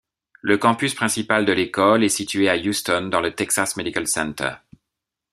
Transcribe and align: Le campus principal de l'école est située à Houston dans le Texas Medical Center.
Le 0.41 0.57
campus 0.57 0.95
principal 0.95 1.45
de 1.45 1.53
l'école 1.53 2.03
est 2.03 2.09
située 2.09 2.49
à 2.49 2.55
Houston 2.55 3.09
dans 3.11 3.21
le 3.21 3.35
Texas 3.35 3.75
Medical 3.77 4.07
Center. 4.07 4.53